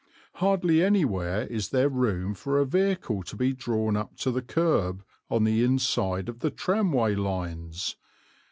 Hardly 0.37 0.81
anywhere 0.83 1.43
is 1.43 1.69
there 1.69 1.87
room 1.87 2.33
for 2.33 2.57
a 2.57 2.65
vehicle 2.65 3.21
to 3.21 3.35
be 3.35 3.53
drawn 3.53 3.95
up 3.95 4.17
to 4.21 4.31
the 4.31 4.41
kerb 4.41 5.05
on 5.29 5.43
the 5.43 5.63
inside 5.63 6.27
of 6.27 6.39
the 6.39 6.49
tramway 6.49 7.13
lines. 7.13 7.97